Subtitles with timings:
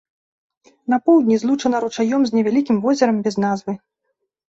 [0.93, 3.81] На поўдні злучана ручаём з невялікім возерам без назвы.